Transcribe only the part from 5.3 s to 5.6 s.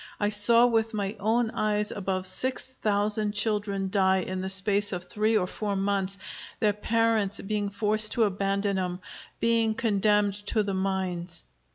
or